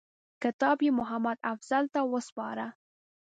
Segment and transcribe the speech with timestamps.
[0.43, 2.65] کتاب یې محمدافضل ته وسپاره.